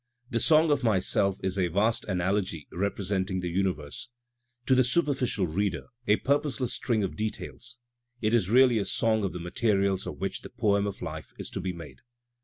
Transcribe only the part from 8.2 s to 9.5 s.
is really a song of the